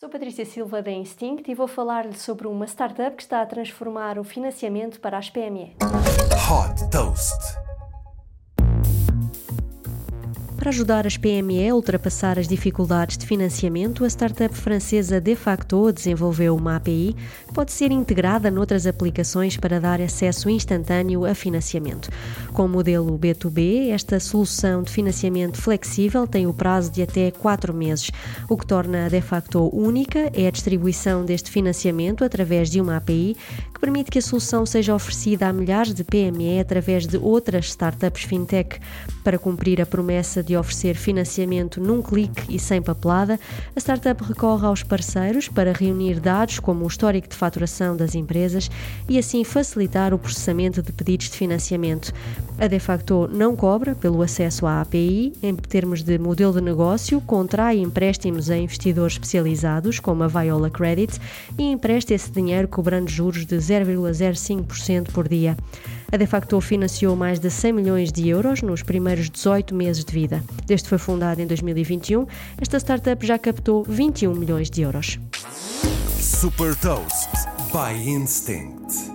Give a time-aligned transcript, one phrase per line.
[0.00, 4.18] Sou Patrícia Silva da Instinct e vou falar-lhe sobre uma startup que está a transformar
[4.18, 5.76] o financiamento para as PME.
[6.50, 7.69] Hot Toast.
[10.60, 16.54] Para ajudar as PME a ultrapassar as dificuldades de financiamento, a startup francesa Defacto desenvolveu
[16.54, 17.16] uma API
[17.48, 22.10] que pode ser integrada noutras aplicações para dar acesso instantâneo a financiamento.
[22.52, 27.72] Com o modelo B2B, esta solução de financiamento flexível tem o prazo de até 4
[27.72, 28.10] meses.
[28.46, 33.34] O que torna a Defacto única é a distribuição deste financiamento através de uma API
[33.72, 38.24] que permite que a solução seja oferecida a milhares de PME através de outras startups
[38.24, 38.78] fintech.
[39.24, 43.38] Para cumprir a promessa de de oferecer financiamento num clique e sem papelada,
[43.74, 48.68] a startup recorre aos parceiros para reunir dados como o histórico de faturação das empresas
[49.08, 52.12] e assim facilitar o processamento de pedidos de financiamento.
[52.58, 57.20] A De facto não cobra pelo acesso à API, em termos de modelo de negócio,
[57.20, 61.16] contrai empréstimos a investidores especializados, como a Viola Credit,
[61.56, 65.56] e empresta esse dinheiro cobrando juros de 0,05% por dia.
[66.12, 70.12] A De facto financiou mais de 100 milhões de euros nos primeiros 18 meses de
[70.12, 70.42] vida.
[70.66, 72.26] Desde que foi fundada em 2021,
[72.60, 75.18] esta startup já captou 21 milhões de euros.
[76.18, 77.30] Super Toast
[77.72, 79.09] by Instinct.